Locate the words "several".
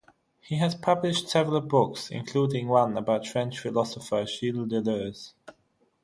1.29-1.61